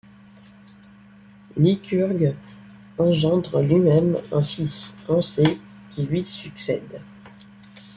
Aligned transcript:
Lycurgue 1.57 2.33
engendre 2.97 3.61
lui-même 3.61 4.17
un 4.31 4.41
fils, 4.41 4.95
Ancée, 5.07 5.59
qui 5.91 6.01
lui 6.07 6.25
succède. 6.25 7.01